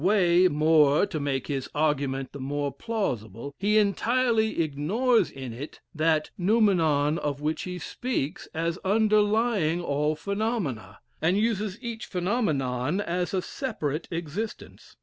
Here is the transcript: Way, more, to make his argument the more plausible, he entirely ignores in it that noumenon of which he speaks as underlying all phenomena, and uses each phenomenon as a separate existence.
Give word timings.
Way, 0.03 0.47
more, 0.47 1.05
to 1.05 1.19
make 1.19 1.45
his 1.45 1.69
argument 1.75 2.31
the 2.31 2.39
more 2.39 2.71
plausible, 2.73 3.53
he 3.59 3.77
entirely 3.77 4.59
ignores 4.63 5.29
in 5.29 5.53
it 5.53 5.79
that 5.93 6.31
noumenon 6.39 7.19
of 7.19 7.39
which 7.39 7.61
he 7.65 7.77
speaks 7.77 8.47
as 8.51 8.79
underlying 8.83 9.79
all 9.79 10.15
phenomena, 10.15 10.97
and 11.21 11.37
uses 11.37 11.77
each 11.83 12.07
phenomenon 12.07 12.99
as 12.99 13.31
a 13.31 13.43
separate 13.43 14.07
existence. 14.09 14.95